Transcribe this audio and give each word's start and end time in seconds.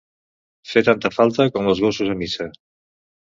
Fer 0.69 0.81
tanta 0.87 1.11
falta 1.17 1.47
com 1.59 1.69
els 1.75 1.83
gossos 1.85 2.11
a 2.15 2.17
missa. 2.23 2.49